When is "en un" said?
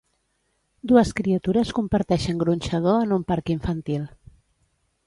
3.07-3.31